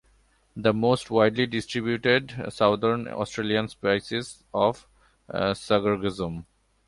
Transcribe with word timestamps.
The 0.55 0.73
most 0.73 1.11
widely 1.11 1.45
distributed 1.45 2.33
southern 2.51 3.07
Australian 3.07 3.67
species 3.67 4.43
of 4.51 4.87
Sargassum. 5.31 6.45